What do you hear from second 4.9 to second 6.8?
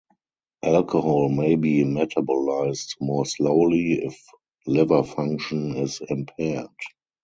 function is impaired.